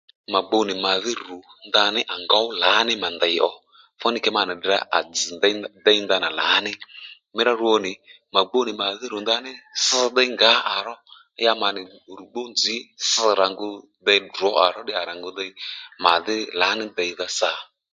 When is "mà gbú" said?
8.33-8.59